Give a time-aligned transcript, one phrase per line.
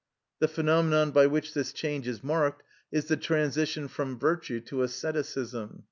[0.39, 5.79] The phenomenon by which this change is marked, is the transition from virtue to asceticism.